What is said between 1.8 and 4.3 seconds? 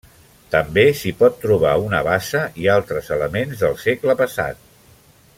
una bassa i altres elements del segle